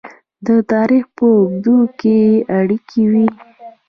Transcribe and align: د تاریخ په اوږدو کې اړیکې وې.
د 0.47 0.47
تاریخ 0.71 1.05
په 1.15 1.25
اوږدو 1.35 1.77
کې 1.99 2.19
اړیکې 2.57 3.01
وې. 3.11 3.27